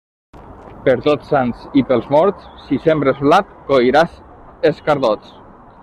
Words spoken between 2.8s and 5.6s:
sembres blat, colliràs escardots.